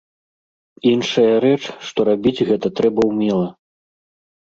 Іншая 0.91 1.35
рэч, 1.45 1.61
што 1.91 1.99
рабіць 2.11 2.45
гэта 2.51 2.75
трэба 2.83 3.01
ўмела. 3.15 3.47